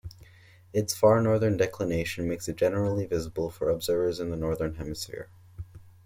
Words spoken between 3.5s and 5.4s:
for observers in the northern hemisphere.